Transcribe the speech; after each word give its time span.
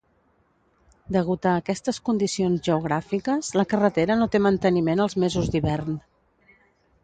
Degut 1.15 1.45
a 1.49 1.51
aquestes 1.63 1.99
condicions 2.09 2.65
geogràfiques, 2.69 3.53
la 3.61 3.67
carretera 3.75 4.19
no 4.23 4.31
té 4.37 4.43
manteniment 4.49 5.07
els 5.07 5.21
mesos 5.27 5.53
d'hivern. 5.57 6.05